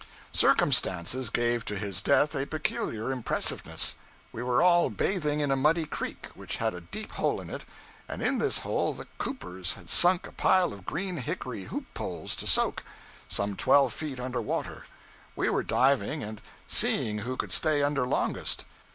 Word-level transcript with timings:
Circumstances 0.33 1.29
gave 1.29 1.63
to 1.65 1.77
his 1.77 2.01
death 2.01 2.33
a 2.33 2.47
peculiar 2.47 3.11
impressiveness. 3.11 3.93
We 4.31 4.41
were 4.41 4.63
all 4.63 4.89
bathing 4.89 5.41
in 5.41 5.51
a 5.51 5.55
muddy 5.55 5.85
creek 5.85 6.25
which 6.33 6.55
had 6.57 6.73
a 6.73 6.81
deep 6.81 7.11
hole 7.11 7.39
in 7.39 7.51
it, 7.51 7.65
and 8.09 8.19
in 8.19 8.39
this 8.39 8.57
hole 8.65 8.93
the 8.95 9.05
coopers 9.19 9.73
had 9.73 9.91
sunk 9.91 10.25
a 10.25 10.31
pile 10.31 10.73
of 10.73 10.87
green 10.87 11.17
hickory 11.17 11.65
hoop 11.65 11.85
poles 11.93 12.35
to 12.37 12.47
soak, 12.47 12.83
some 13.29 13.55
twelve 13.55 13.93
feet 13.93 14.19
under 14.19 14.41
water. 14.41 14.85
We 15.35 15.49
were 15.49 15.61
diving 15.61 16.23
and 16.23 16.41
'seeing 16.65 17.19
who 17.19 17.37
could 17.37 17.51
stay 17.51 17.83
under 17.83 18.07
longest.' 18.07 18.65